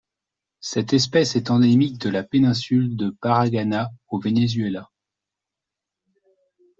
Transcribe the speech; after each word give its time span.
Cette 0.61 0.93
espèce 0.93 1.35
est 1.35 1.51
endémique 1.51 1.99
de 1.99 2.09
la 2.09 2.23
péninsule 2.23 2.97
de 2.97 3.11
Paraguaná 3.21 3.91
au 4.09 4.19
Venezuela. 4.19 4.89